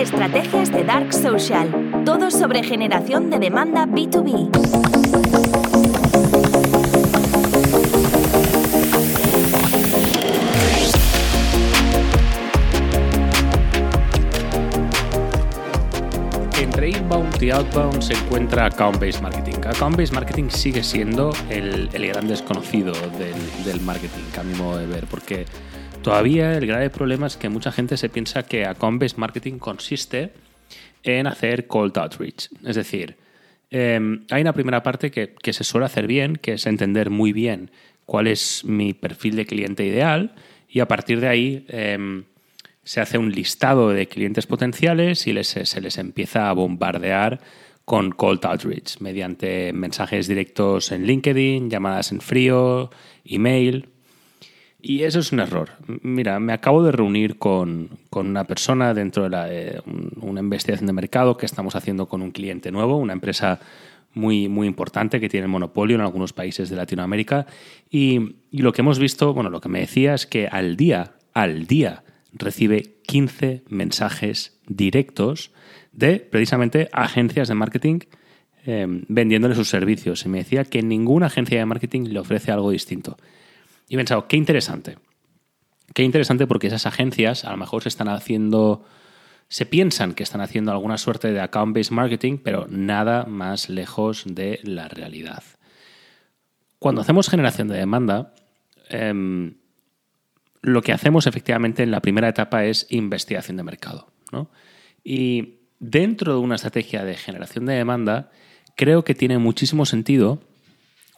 [0.00, 2.02] Estrategias de Dark Social.
[2.06, 4.48] Todo sobre generación de demanda B2B.
[16.58, 19.56] Entre inbound y outbound se encuentra account-based marketing.
[19.66, 24.86] Account-based marketing sigue siendo el, el gran desconocido del, del marketing, a mi modo de
[24.86, 25.44] ver, porque
[26.02, 30.32] todavía el grave problema es que mucha gente se piensa que account-based marketing consiste
[31.02, 32.48] en hacer cold outreach.
[32.64, 33.16] Es decir,
[33.70, 34.00] eh,
[34.30, 37.70] hay una primera parte que, que, se suele hacer bien, que es entender muy bien
[38.04, 40.34] cuál es mi perfil de cliente ideal
[40.68, 42.22] y a partir de ahí eh,
[42.82, 47.40] se hace un listado de clientes potenciales y se les empieza a bombardear
[47.84, 52.90] con cold outreach mediante mensajes directos en LinkedIn, llamadas en frío,
[53.24, 53.88] email.
[54.82, 55.70] Y eso es un error.
[56.02, 59.80] Mira, me acabo de reunir con, con una persona dentro de la, eh,
[60.20, 63.60] una investigación de mercado que estamos haciendo con un cliente nuevo, una empresa
[64.14, 67.46] muy, muy importante que tiene monopolio en algunos países de Latinoamérica.
[67.90, 71.12] Y, y lo que hemos visto, bueno, lo que me decía es que al día,
[71.34, 75.52] al día, recibe 15 mensajes directos
[75.92, 78.00] de precisamente agencias de marketing
[78.66, 80.24] eh, vendiéndole sus servicios.
[80.26, 83.16] Y me decía que ninguna agencia de marketing le ofrece algo distinto.
[83.90, 84.98] Y he pensado, qué interesante.
[85.92, 88.84] Qué interesante porque esas agencias a lo mejor se están haciendo,
[89.48, 94.60] se piensan que están haciendo alguna suerte de account-based marketing, pero nada más lejos de
[94.62, 95.42] la realidad.
[96.78, 98.32] Cuando hacemos generación de demanda,
[98.90, 99.52] eh,
[100.62, 104.12] lo que hacemos efectivamente en la primera etapa es investigación de mercado.
[104.30, 104.52] ¿no?
[105.02, 108.30] Y dentro de una estrategia de generación de demanda,
[108.76, 110.40] creo que tiene muchísimo sentido,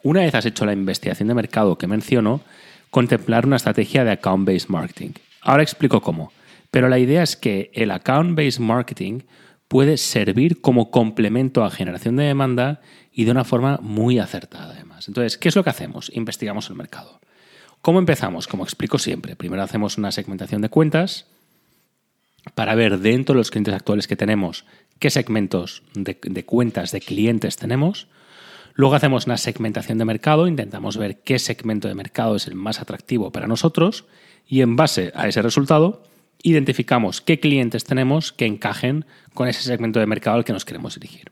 [0.03, 2.41] una vez has hecho la investigación de mercado que menciono,
[2.89, 5.11] contemplar una estrategia de account-based marketing.
[5.41, 6.31] Ahora explico cómo.
[6.69, 9.21] Pero la idea es que el account-based marketing
[9.67, 15.07] puede servir como complemento a generación de demanda y de una forma muy acertada además.
[15.07, 16.11] Entonces, ¿qué es lo que hacemos?
[16.13, 17.19] Investigamos el mercado.
[17.81, 18.47] ¿Cómo empezamos?
[18.47, 21.25] Como explico siempre, primero hacemos una segmentación de cuentas
[22.55, 24.65] para ver dentro de los clientes actuales que tenemos
[24.99, 28.07] qué segmentos de, de, cuentas de clientes tenemos.
[28.75, 32.81] Luego hacemos una segmentación de mercado, intentamos ver qué segmento de mercado es el más
[32.81, 34.05] atractivo para nosotros
[34.47, 36.03] y en base a ese resultado
[36.41, 40.95] identificamos qué clientes tenemos que encajen con ese segmento de mercado al que nos queremos
[40.95, 41.31] dirigir.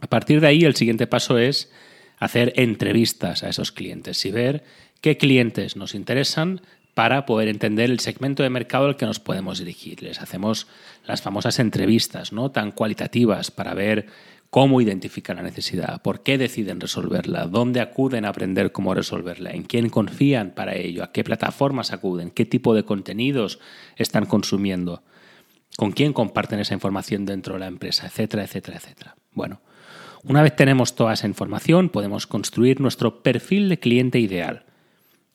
[0.00, 1.70] A partir de ahí el siguiente paso es
[2.18, 4.64] hacer entrevistas a esos clientes y ver
[5.00, 6.60] qué clientes nos interesan
[6.94, 10.02] para poder entender el segmento de mercado al que nos podemos dirigir.
[10.02, 10.66] Les hacemos
[11.06, 12.50] las famosas entrevistas, ¿no?
[12.50, 14.06] Tan cualitativas para ver
[14.52, 19.62] cómo identifican la necesidad, por qué deciden resolverla, dónde acuden a aprender cómo resolverla, en
[19.62, 23.60] quién confían para ello, a qué plataformas acuden, qué tipo de contenidos
[23.96, 25.04] están consumiendo,
[25.78, 29.16] con quién comparten esa información dentro de la empresa, etcétera, etcétera, etcétera.
[29.32, 29.62] Bueno,
[30.24, 34.66] una vez tenemos toda esa información, podemos construir nuestro perfil de cliente ideal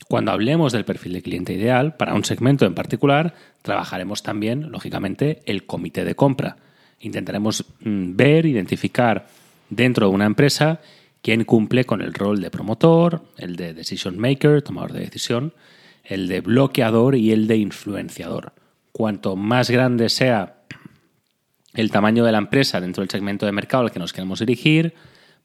[0.07, 3.33] cuando hablemos del perfil de cliente ideal, para un segmento en particular,
[3.63, 6.57] trabajaremos también, lógicamente, el comité de compra.
[6.99, 9.27] Intentaremos mm, ver, identificar
[9.69, 10.81] dentro de una empresa
[11.21, 15.53] quién cumple con el rol de promotor, el de decision maker, tomador de decisión,
[16.03, 18.53] el de bloqueador y el de influenciador.
[18.91, 20.63] Cuanto más grande sea
[21.73, 24.95] el tamaño de la empresa dentro del segmento de mercado al que nos queremos dirigir,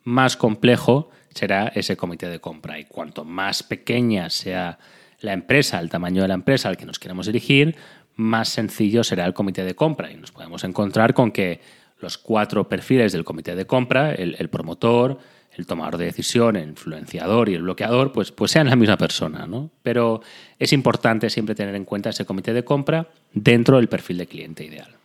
[0.04, 2.78] más complejo será ese comité de compra.
[2.78, 4.78] Y cuanto más pequeña sea
[5.20, 7.76] la empresa, el tamaño de la empresa al que nos queremos dirigir,
[8.22, 10.10] más sencillo será el comité de compra.
[10.10, 11.60] Y nos podemos encontrar con que
[12.00, 15.18] los cuatro perfiles del comité de compra, el, el promotor,
[15.56, 19.46] el tomador de decisión, el influenciador y el bloqueador, pues, pues sean la misma persona.
[19.46, 19.70] ¿no?
[19.82, 20.22] Pero
[20.58, 24.64] es importante siempre tener en cuenta ese comité de compra dentro del perfil de cliente
[24.64, 24.96] ideal.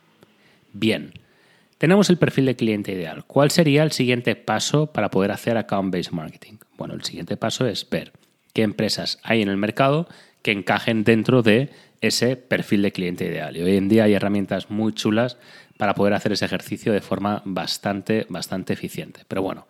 [0.72, 1.12] Bien.
[1.76, 3.24] Tenemos el perfil de cliente ideal.
[3.24, 6.54] ¿Cuál sería el siguiente paso para poder hacer account-based marketing?
[6.76, 8.12] Bueno, el siguiente paso es ver
[8.52, 10.08] qué empresas hay en el mercado
[10.42, 11.70] que encajen dentro de
[12.00, 13.56] ese perfil de cliente ideal.
[13.56, 15.36] Y hoy en día hay herramientas muy chulas
[15.76, 19.20] para poder hacer ese ejercicio de forma bastante, bastante eficiente.
[19.28, 19.66] Pero bueno,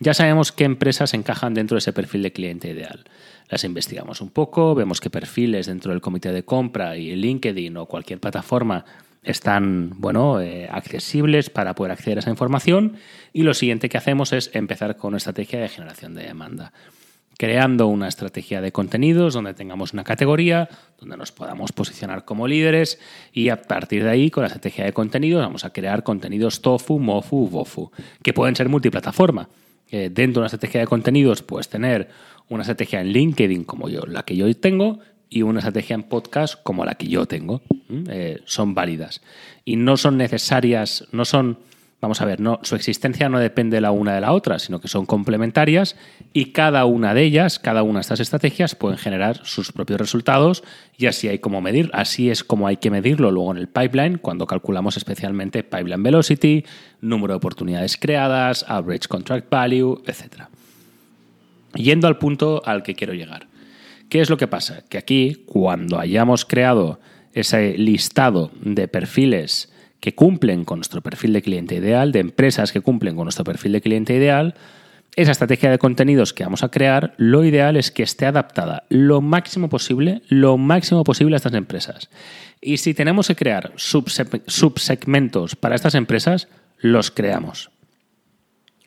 [0.00, 3.04] ya sabemos qué empresas encajan dentro de ese perfil de cliente ideal.
[3.48, 7.86] Las investigamos un poco, vemos qué perfiles dentro del comité de compra y LinkedIn o
[7.86, 8.84] cualquier plataforma
[9.22, 12.96] están bueno, eh, accesibles para poder acceder a esa información
[13.32, 16.72] y lo siguiente que hacemos es empezar con una estrategia de generación de demanda.
[17.36, 20.68] Creando una estrategia de contenidos donde tengamos una categoría,
[21.00, 22.98] donde nos podamos posicionar como líderes
[23.32, 26.98] y a partir de ahí con la estrategia de contenidos vamos a crear contenidos tofu,
[26.98, 27.90] mofu, bofu,
[28.22, 29.48] que pueden ser multiplataforma.
[29.90, 32.08] Eh, dentro de una estrategia de contenidos puedes tener
[32.48, 36.62] una estrategia en LinkedIn como yo, la que yo tengo, y una estrategia en podcast
[36.62, 37.62] como la que yo tengo.
[38.08, 39.20] eh, son válidas.
[39.64, 41.58] Y no son necesarias, no son
[42.04, 44.88] Vamos a ver, no, su existencia no depende la una de la otra, sino que
[44.88, 45.96] son complementarias
[46.34, 50.64] y cada una de ellas, cada una de estas estrategias pueden generar sus propios resultados
[50.98, 54.18] y así hay como medir, así es como hay que medirlo luego en el pipeline
[54.18, 56.66] cuando calculamos especialmente pipeline velocity,
[57.00, 60.42] número de oportunidades creadas, average contract value, etc.
[61.72, 63.46] Yendo al punto al que quiero llegar.
[64.10, 64.84] ¿Qué es lo que pasa?
[64.90, 67.00] Que aquí, cuando hayamos creado
[67.32, 69.72] ese listado de perfiles
[70.04, 73.72] que cumplen con nuestro perfil de cliente ideal, de empresas que cumplen con nuestro perfil
[73.72, 74.54] de cliente ideal,
[75.16, 79.22] esa estrategia de contenidos que vamos a crear, lo ideal es que esté adaptada lo
[79.22, 82.10] máximo posible, lo máximo posible a estas empresas.
[82.60, 87.70] Y si tenemos que crear subsegmentos para estas empresas, los creamos.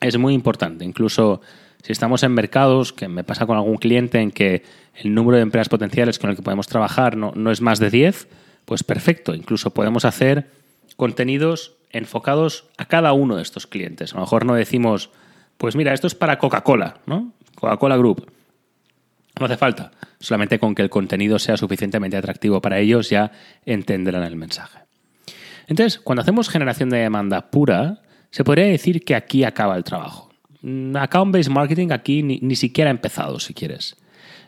[0.00, 1.40] Es muy importante, incluso
[1.82, 4.62] si estamos en mercados, que me pasa con algún cliente en que
[4.94, 7.90] el número de empresas potenciales con el que podemos trabajar no, no es más de
[7.90, 8.28] 10,
[8.66, 10.46] pues perfecto, incluso podemos hacer
[10.98, 14.12] contenidos enfocados a cada uno de estos clientes.
[14.12, 15.10] A lo mejor no decimos,
[15.56, 17.32] pues mira, esto es para Coca-Cola, ¿no?
[17.54, 18.28] Coca-Cola Group.
[19.38, 19.92] No hace falta.
[20.18, 23.30] Solamente con que el contenido sea suficientemente atractivo para ellos ya
[23.64, 24.80] entenderán el mensaje.
[25.68, 28.00] Entonces, cuando hacemos generación de demanda pura,
[28.32, 30.30] se podría decir que aquí acaba el trabajo.
[30.62, 33.96] Mm, account-based marketing aquí ni, ni siquiera ha empezado, si quieres.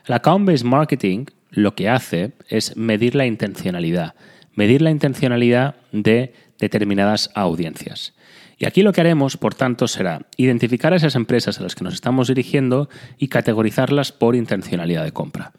[0.05, 4.17] El account-based marketing lo que hace es medir la intencionalidad
[4.55, 8.14] medir la intencionalidad de determinadas audiencias.
[8.58, 11.85] Y aquí lo que haremos, por tanto, será identificar a esas empresas a las que
[11.85, 15.52] nos estamos dirigiendo y categorizarlas por intencionalidad de compra.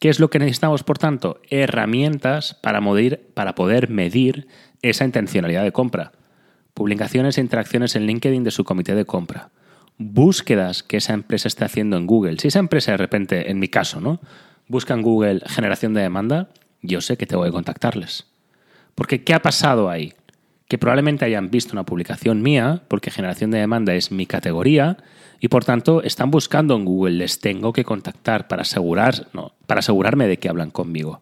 [0.00, 1.40] ¿Qué es lo que necesitamos, por tanto?
[1.48, 2.80] Herramientas para,
[3.34, 4.48] para poder medir
[4.82, 6.10] esa intencionalidad de compra.
[6.74, 9.50] Publicaciones e interacciones en LinkedIn de su comité de compra.
[9.98, 12.40] Búsquedas que esa empresa esté haciendo en Google.
[12.40, 14.20] Si esa empresa de repente, en mi caso, ¿no?
[14.66, 16.48] busca en Google generación de demanda,
[16.82, 18.26] yo sé que tengo que contactarles.
[18.94, 20.12] Porque ¿qué ha pasado ahí?
[20.68, 24.98] Que probablemente hayan visto una publicación mía, porque generación de demanda es mi categoría,
[25.40, 29.80] y por tanto están buscando en Google, les tengo que contactar para, asegurar, no, para
[29.80, 31.20] asegurarme de que hablan conmigo.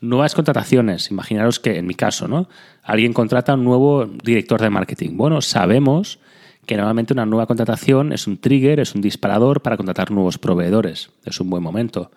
[0.00, 2.48] Nuevas contrataciones, imaginaros que en mi caso, ¿no?
[2.82, 5.10] Alguien contrata a un nuevo director de marketing.
[5.16, 6.20] Bueno, sabemos
[6.64, 11.10] que normalmente una nueva contratación es un trigger, es un disparador para contratar nuevos proveedores.
[11.24, 12.10] Es un buen momento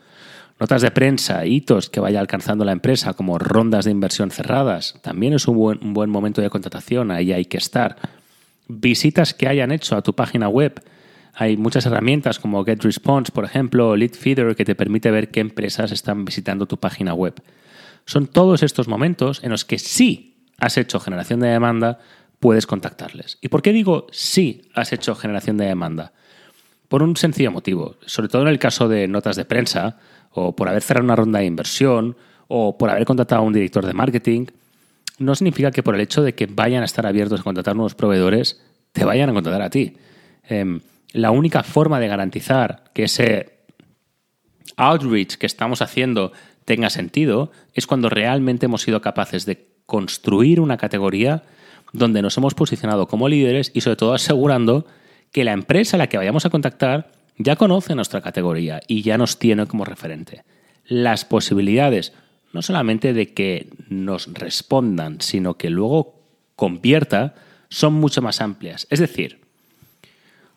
[0.60, 5.34] notas de prensa, hitos que vaya alcanzando la empresa, como rondas de inversión cerradas, también
[5.34, 7.98] es un buen, momento de contratación, ahí hay que estar.
[8.68, 10.82] Visitas que hayan hecho a tu página web.
[11.36, 15.92] Hay muchas herramientas como GetResponse, por ejemplo, o LeadFeeder, que te permite ver qué empresas
[15.92, 17.34] están visitando tu página web.
[18.06, 22.00] Son todos estos momentos en los que sí has hecho generación de demanda,
[22.40, 23.38] puedes contactarles.
[23.42, 26.14] ¿Y por qué digo sí has hecho generación de demanda?
[26.90, 27.96] Por un sencillo motivo.
[28.06, 29.98] Sobre todo en el caso de notas de prensa,
[30.34, 32.16] o por haber cerrado una ronda de inversión,
[32.48, 34.46] o por haber contratado a un director de marketing,
[35.20, 37.96] no significa que por el hecho de que vayan a estar abiertos a contratar nuevos
[37.96, 39.98] proveedores, te vayan a contratar a ti.
[40.48, 40.82] Em,
[41.14, 43.54] la única forma de garantizar que ese
[44.78, 46.32] outreach que estamos haciendo
[46.66, 51.44] tenga sentido es cuando realmente hemos sido capaces de construir una categoría
[51.92, 54.86] donde nos hemos posicionado como líderes y sobre todo asegurando
[55.32, 59.18] que la empresa a la que vayamos a contactar ya conoce nuestra categoría y ya
[59.18, 60.44] nos tiene como referente.
[60.86, 62.14] Las posibilidades,
[62.52, 66.22] no solamente de que nos respondan, sino que luego
[66.56, 67.36] convierta,
[67.70, 68.86] son mucho más amplias.
[68.90, 69.42] Es decir,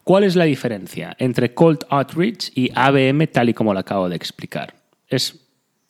[0.04, 4.16] ¿cuál es la diferencia entre Cold Outreach y ABM tal y como lo acabo de
[4.16, 4.74] explicar?
[5.08, 5.40] Es,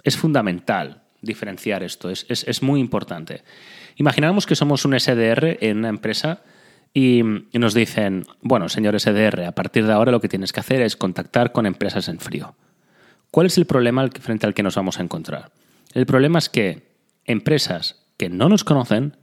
[0.05, 3.43] es fundamental diferenciar esto, es, es muy importante.
[3.97, 6.43] Imaginamos que somos un SDR en una empresa
[6.99, 7.23] y,
[7.53, 10.97] nos dicen, bueno, señor SDR, a partir de ahora lo que tienes que hacer es
[10.97, 12.55] contactar con empresas en frío.
[13.31, 15.53] ¿Cuál es el problema frente al que nos vamos a encontrar?
[15.93, 16.89] El problema es que
[17.27, 19.19] empresas que no nos conocen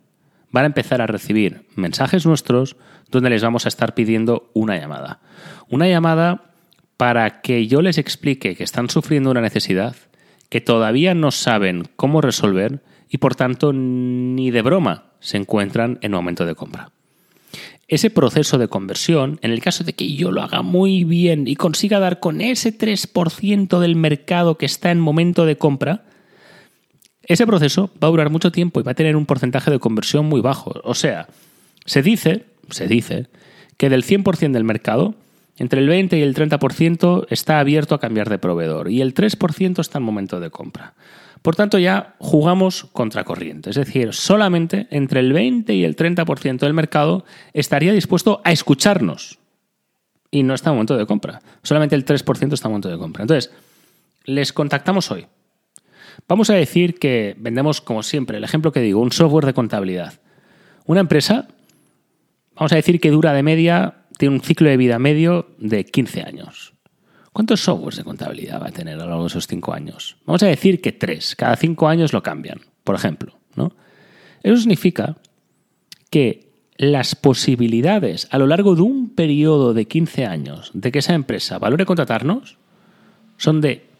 [0.51, 2.75] van a empezar a recibir mensajes nuestros
[3.09, 5.21] donde les vamos a estar pidiendo una llamada.
[5.67, 6.53] Una llamada
[6.95, 9.95] para que yo les explique que están sufriendo una necesidad,
[10.49, 16.11] que todavía no saben cómo resolver y por tanto ni de broma se encuentran en
[16.11, 16.91] momento de compra
[17.93, 21.55] ese proceso de conversión, en el caso de que yo lo haga muy bien y
[21.55, 26.03] consiga dar con ese 3% del mercado que está en momento de compra,
[27.23, 30.25] ese proceso va a durar mucho tiempo y va a tener un porcentaje de conversión
[30.25, 30.73] muy bajo.
[30.83, 31.27] O sea,
[31.85, 33.27] se dice, se dice,
[33.77, 35.15] que del 100% del mercado,
[35.57, 39.79] entre el 20 y el 30% está abierto a cambiar de proveedor y el 3%
[39.79, 40.93] está en momento de compra.
[41.43, 43.69] Por tanto, ya jugamos contracorriente.
[43.69, 49.39] Es decir, solamente entre el 20 y el 30% del mercado estaría dispuesto a escucharnos.
[50.31, 51.41] Y no está en momento de compra.
[51.62, 53.23] Solamente el 3% está en momento de compra.
[53.23, 53.51] Entonces,
[54.23, 55.27] les contactamos hoy.
[56.29, 60.13] Vamos a decir que vendemos, como siempre, el ejemplo que digo, un software de contabilidad.
[60.85, 61.50] Una empresa,
[62.55, 66.21] vamos a decir que dura de media, tiene un ciclo de vida medio de 15
[66.21, 66.73] años.
[67.33, 70.17] ¿Cuántos softwares de contabilidad va a tener a lo largo de esos 5 años?
[70.25, 71.35] Vamos a decir que 3.
[71.35, 73.37] Cada 5 años lo cambian, por ejemplo.
[73.55, 73.73] ¿no?
[74.43, 75.17] Eso significa
[76.09, 81.13] que las posibilidades a lo largo de un periodo de 15 años de que esa
[81.13, 82.57] empresa valore contratarnos
[83.37, 83.93] son de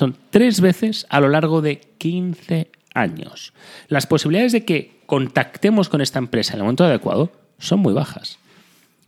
[0.00, 3.52] son tres veces a lo largo de 15 años.
[3.88, 8.38] Las posibilidades de que contactemos con esta empresa en el momento adecuado son muy bajas.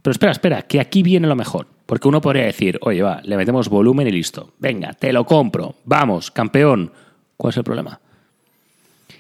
[0.03, 1.67] Pero espera, espera, que aquí viene lo mejor.
[1.93, 4.55] Porque uno podría decir, oye, va, le metemos volumen y listo.
[4.59, 5.75] Venga, te lo compro.
[5.85, 6.91] Vamos, campeón.
[7.37, 8.01] ¿Cuál es el problema?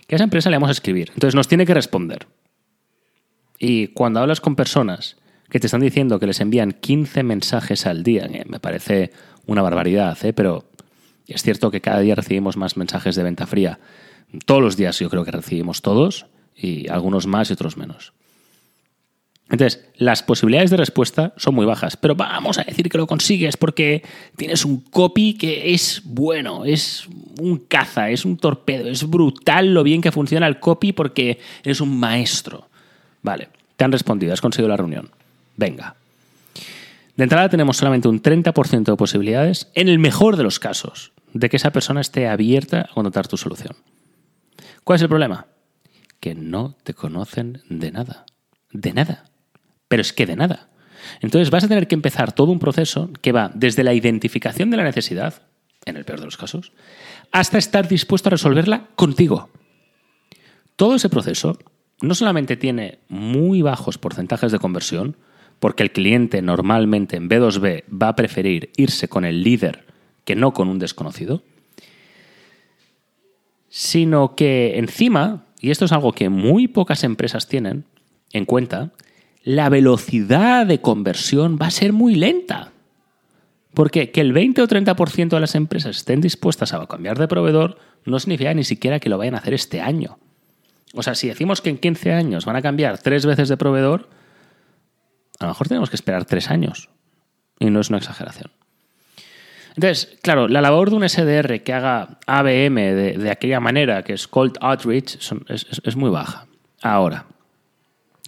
[0.06, 1.10] Que a esa empresa le vamos a escribir.
[1.12, 2.26] Entonces nos tiene que responder.
[3.58, 5.18] Y cuando hablas con personas
[5.50, 9.10] que te están diciendo que les envían 15 mensajes al día, me parece
[9.44, 10.32] una barbaridad, ¿eh?
[10.32, 10.64] pero
[11.26, 13.80] es cierto que cada día recibimos más mensajes de venta fría.
[14.46, 16.24] Todos los días yo creo que recibimos todos,
[16.56, 18.14] y algunos más y otros menos.
[19.52, 23.58] Entonces, las posibilidades de respuesta son muy bajas, pero vamos a decir que lo consigues
[23.58, 24.02] porque
[24.34, 27.06] tienes un copy que es bueno, es
[27.38, 31.82] un caza, es un torpedo, es brutal lo bien que funciona el copy porque eres
[31.82, 32.66] un maestro.
[33.20, 35.10] Vale, te han respondido, has conseguido la reunión.
[35.54, 35.96] Venga,
[37.16, 41.50] de entrada tenemos solamente un 30% de posibilidades, en el mejor de los casos, de
[41.50, 43.76] que esa persona esté abierta a contratar tu solución.
[44.82, 45.44] ¿Cuál es el problema?
[46.20, 48.24] Que no te conocen de nada.
[48.70, 49.24] De nada.
[49.92, 50.70] Pero es que de nada.
[51.20, 54.78] Entonces vas a tener que empezar todo un proceso que va desde la identificación de
[54.78, 55.42] la necesidad,
[55.84, 56.72] en el peor de los casos,
[57.30, 59.50] hasta estar dispuesto a resolverla contigo.
[60.76, 61.58] Todo ese proceso
[62.00, 65.18] no solamente tiene muy bajos porcentajes de conversión,
[65.60, 69.84] porque el cliente normalmente en B2B va a preferir irse con el líder
[70.24, 71.42] que no con un desconocido,
[73.68, 77.84] sino que encima, y esto es algo que muy pocas empresas tienen
[78.32, 78.92] en cuenta,
[79.44, 82.72] la velocidad de conversión va a ser muy lenta.
[83.74, 87.78] Porque que el 20 o 30% de las empresas estén dispuestas a cambiar de proveedor
[88.04, 90.18] no significa ni siquiera que lo vayan a hacer este año.
[90.94, 94.10] O sea, si decimos que en 15 años van a cambiar tres veces de proveedor,
[95.38, 96.90] a lo mejor tenemos que esperar tres años.
[97.58, 98.50] Y no es una exageración.
[99.74, 104.28] Entonces, claro, la labor de un SDR que haga ABM de, aquella manera, que es
[104.28, 105.16] Cold Outreach,
[105.48, 106.46] es, muy baja.
[106.82, 107.24] Ahora,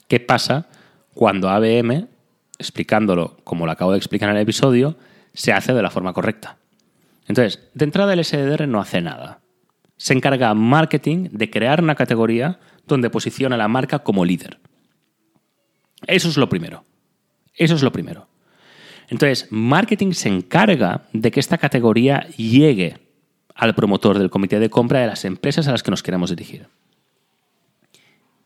[0.09, 0.69] ¿qué pasa
[1.15, 2.09] cuando ABM,
[2.59, 4.97] explicándolo como lo acabo de explicar en el episodio,
[5.33, 6.59] se hace de la forma correcta?
[7.27, 9.41] Entonces, de entrada el SDR no hace nada.
[9.97, 14.59] Se encarga marketing de crear una categoría donde posiciona la marca como líder.
[16.07, 16.85] Eso es lo primero.
[17.55, 18.29] Eso es lo primero.
[19.09, 22.99] Entonces, marketing se encarga de que esta categoría llegue
[23.55, 26.67] al promotor del comité de compra de las empresas a las que nos queremos dirigir.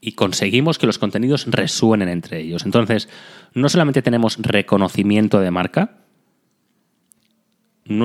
[0.00, 2.64] Y conseguimos que los contenidos resuenen entre ellos.
[2.64, 3.08] Entonces,
[3.54, 5.98] no solamente tenemos reconocimiento de marca,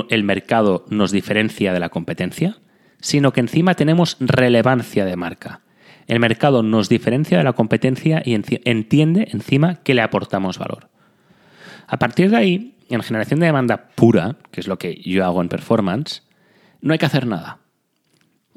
[0.10, 2.58] el mercado nos diferencia de la competencia,
[3.02, 5.62] sino que encima tenemos relevancia de marca.
[6.08, 10.90] El mercado nos diferencia de la competencia y entiende encima que le aportamos valor.
[11.88, 15.42] A partir de ahí, en generación de demanda pura, que es lo que yo hago
[15.42, 16.24] en performance,
[16.82, 17.60] no hay que hacer nada.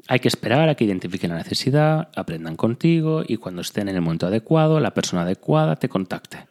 [0.07, 4.01] Hay que esperar a que identifiquen la necesidad, aprendan contigo y cuando estén en el
[4.01, 6.47] momento adecuado, la persona adecuada te contacte.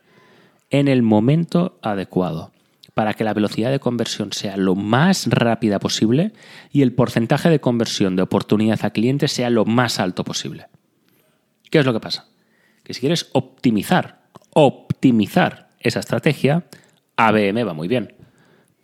[0.69, 2.53] En el momento adecuado,
[2.93, 6.33] para que la velocidad de conversión sea lo más rápida posible
[6.71, 10.67] y el porcentaje de conversión de oportunidad a cliente sea lo más alto posible.
[11.71, 12.27] ¿Qué es lo que pasa?
[12.83, 14.23] Que si quieres optimizar,
[14.55, 16.65] optimizar esa estrategia,
[17.17, 18.16] ABM va muy bien.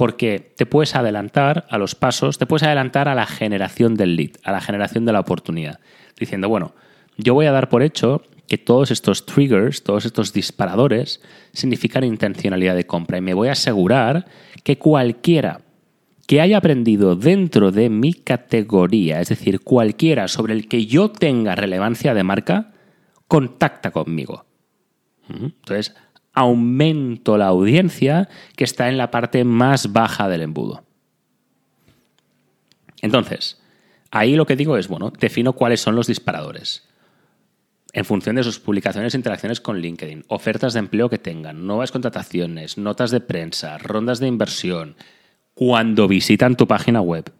[0.02, 4.32] Porque te puedes adelantar a los pasos, te puedes adelantar a la generación del lead,
[4.42, 5.78] a la generación de la oportunidad.
[6.18, 6.74] Diciendo, bueno,
[7.18, 12.74] yo voy a dar por hecho que todos estos triggers, todos estos disparadores, significan intencionalidad
[12.74, 13.18] de compra.
[13.18, 14.26] Y me voy a asegurar
[14.64, 15.60] que cualquiera
[16.26, 21.54] que haya aprendido dentro de mi categoría, es decir, cualquiera sobre el que yo tenga
[21.54, 22.72] relevancia de marca,
[23.28, 24.46] contacta conmigo.
[25.28, 25.94] Entonces,
[26.32, 30.84] aumento la audiencia que está en la parte más baja del embudo.
[33.00, 33.60] Entonces,
[34.10, 36.88] ahí lo que digo es, bueno, defino cuáles son los disparadores.
[37.92, 41.92] En función de sus publicaciones e interacciones con LinkedIn, ofertas de empleo que tengan, nuevas
[41.92, 44.96] contrataciones, notas de prensa, rondas de inversión,
[45.52, 47.30] cuando visitan tu página web,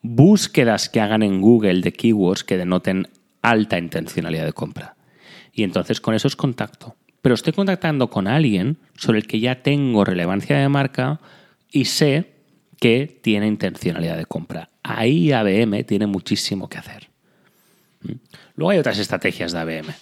[0.00, 3.08] búsquedas que hagan en Google de keywords que denoten
[3.42, 4.96] alta intencionalidad de compra.
[5.52, 9.62] Y entonces con eso es contacto pero estoy contactando con alguien sobre el que ya
[9.62, 11.20] tengo relevancia de marca
[11.70, 12.32] y sé
[12.80, 14.68] que tiene intencionalidad de compra.
[14.82, 17.08] Ahí ABM tiene muchísimo que hacer.
[18.02, 18.14] ¿Mm?
[18.56, 19.94] Luego hay otras estrategias de ABM,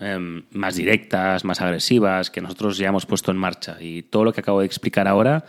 [0.00, 3.76] em, más directas, más agresivas, que nosotros ya hemos puesto en marcha.
[3.78, 5.44] Y todo lo que acabo de explicar ahora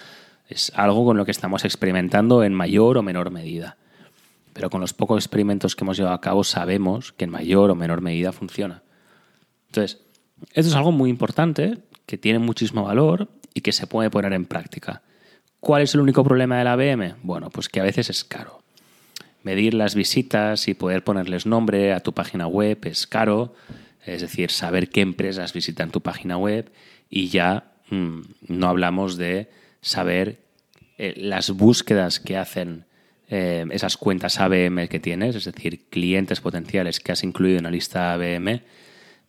[0.50, 3.78] es algo con lo que estamos experimentando en mayor o menor medida.
[4.52, 7.76] Pero con los pocos experimentos que hemos llevado a cabo sabemos que en mayor o
[7.76, 8.84] menor medida funciona.
[9.68, 10.02] Entonces,
[10.54, 14.46] esto es algo muy importante, que tiene muchísimo valor y que se puede poner en
[14.46, 15.02] práctica.
[15.60, 17.16] ¿Cuál es el único problema de la ABM?
[17.24, 18.62] Bueno, pues que a veces es caro.
[19.44, 23.54] Medir las visitas y poder ponerles nombre a tu página web es caro,
[24.06, 26.72] es decir, saber qué empresas visitan tu página web
[27.10, 29.50] y ya mm, no hablamos de
[29.82, 30.40] saber
[30.98, 32.86] eh, las búsquedas que hacen
[33.28, 37.72] eh, esas cuentas ABM que tienes, es decir, clientes potenciales que has incluido en la
[37.72, 38.62] lista ABM,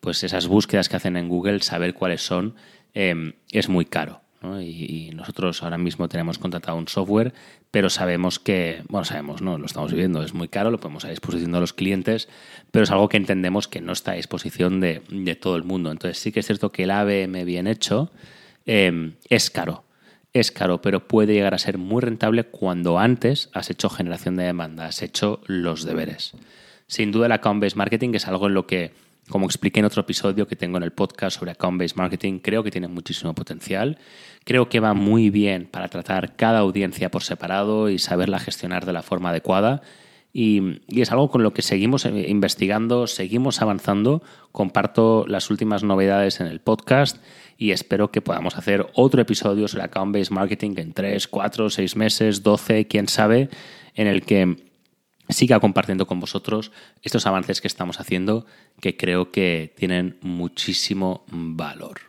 [0.02, 2.56] pues esas búsquedas que hacen en Google, saber cuáles son,
[2.92, 4.20] eh, es muy caro.
[4.60, 7.32] Y, nosotros ahora mismo tenemos contratado un software,
[7.70, 11.10] pero sabemos que, bueno, sabemos, no, lo estamos viviendo, es muy caro, lo ponemos a
[11.10, 12.28] disposición de los clientes,
[12.72, 15.00] pero es algo que entendemos que no está a disposición de,
[15.40, 15.92] todo el mundo.
[15.92, 18.10] Entonces sí que es cierto que el ABM bien hecho
[18.66, 19.84] es caro
[20.32, 24.44] es caro, pero puede llegar a ser muy rentable cuando antes has hecho generación de
[24.44, 26.32] demanda, has hecho los deberes.
[26.86, 28.92] Sin duda el account-based marketing es algo en lo que,
[29.28, 32.70] como expliqué en otro episodio que tengo en el podcast sobre account-based marketing, creo que
[32.70, 33.98] tiene muchísimo potencial.
[34.44, 38.92] Creo que va muy bien para tratar cada audiencia por separado y saberla gestionar de
[38.92, 39.82] la forma adecuada.
[40.34, 44.22] Y, y, es algo con lo que seguimos investigando, seguimos avanzando.
[44.50, 47.18] Comparto las últimas novedades en el podcast
[47.58, 52.42] y espero que podamos hacer otro episodio sobre account-based marketing en 3, 4, 6 meses,
[52.42, 53.50] 12, quién sabe,
[53.94, 54.71] en el que
[55.32, 56.72] siga compartiendo con vosotros
[57.02, 58.46] estos avances que estamos haciendo
[58.80, 62.00] que creo que tienen muchísimo valor.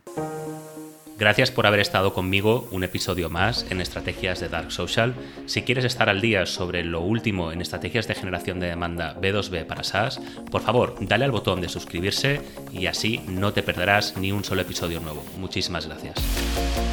[1.18, 5.13] Gracias por haber estado conmigo un episodio más en Estrategias de Dark Social.
[5.46, 9.65] Si quieres estar al día sobre lo último en estrategias de generación de demanda B2B
[9.65, 12.42] para SaaS, por favor, dale al botón de suscribirse
[12.74, 15.24] y así no te perderás ni un solo episodio nuevo.
[15.38, 16.93] Muchísimas gracias.